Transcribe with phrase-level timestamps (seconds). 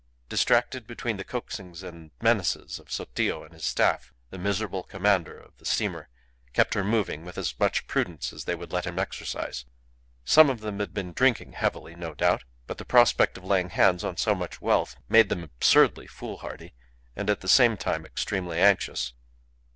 [0.29, 5.55] Distracted between the coaxings and menaces of Sotillo and his Staff, the miserable commander of
[5.59, 6.09] the steamer
[6.53, 9.63] kept her moving with as much prudence as they would let him exercise.
[10.25, 14.03] Some of them had been drinking heavily, no doubt; but the prospect of laying hands
[14.03, 16.73] on so much wealth made them absurdly foolhardy,
[17.15, 19.13] and, at the same time, extremely anxious.